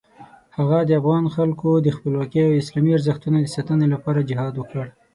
هغه 0.57 0.79
د 0.85 0.91
افغان 1.01 1.25
خلکو 1.35 1.69
د 1.85 1.87
خپلواکۍ 1.97 2.41
او 2.45 2.59
اسلامي 2.61 2.91
ارزښتونو 2.93 3.37
د 3.41 3.47
ساتنې 3.55 3.87
لپاره 3.93 4.27
جهاد 4.29 4.53
وکړ. 4.57 4.85